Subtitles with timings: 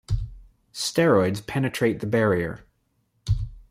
[0.73, 2.65] Steroids penetrate the barrier.